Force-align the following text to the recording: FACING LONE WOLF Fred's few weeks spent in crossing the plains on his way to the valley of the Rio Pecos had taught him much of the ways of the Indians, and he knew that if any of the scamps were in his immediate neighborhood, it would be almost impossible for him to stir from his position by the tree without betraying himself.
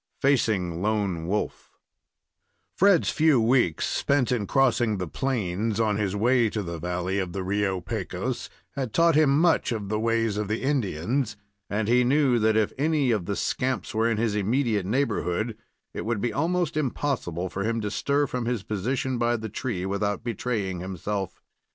FACING 0.19 0.81
LONE 0.81 1.27
WOLF 1.27 1.77
Fred's 2.75 3.11
few 3.11 3.39
weeks 3.39 3.85
spent 3.85 4.31
in 4.31 4.47
crossing 4.47 4.97
the 4.97 5.05
plains 5.07 5.79
on 5.79 5.97
his 5.97 6.15
way 6.15 6.49
to 6.49 6.63
the 6.63 6.79
valley 6.79 7.19
of 7.19 7.33
the 7.33 7.43
Rio 7.43 7.79
Pecos 7.81 8.49
had 8.71 8.93
taught 8.93 9.13
him 9.13 9.39
much 9.39 9.71
of 9.71 9.89
the 9.89 9.99
ways 9.99 10.37
of 10.37 10.47
the 10.47 10.63
Indians, 10.63 11.37
and 11.69 11.87
he 11.87 12.03
knew 12.03 12.39
that 12.39 12.57
if 12.57 12.73
any 12.79 13.11
of 13.11 13.25
the 13.27 13.35
scamps 13.35 13.93
were 13.93 14.09
in 14.09 14.17
his 14.17 14.33
immediate 14.33 14.87
neighborhood, 14.87 15.55
it 15.93 16.03
would 16.03 16.19
be 16.19 16.33
almost 16.33 16.75
impossible 16.75 17.47
for 17.47 17.63
him 17.63 17.79
to 17.81 17.91
stir 17.91 18.25
from 18.25 18.45
his 18.47 18.63
position 18.63 19.19
by 19.19 19.37
the 19.37 19.49
tree 19.49 19.85
without 19.85 20.23
betraying 20.23 20.79
himself. 20.79 21.39